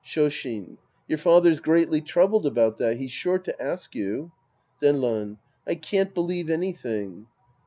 [0.03, 0.79] Shoshin.
[1.07, 2.97] Your father's greatly troubled about that.
[2.97, 4.31] He's sure to ask you.
[4.81, 5.37] Zenran.
[5.67, 7.27] I can't believe anything.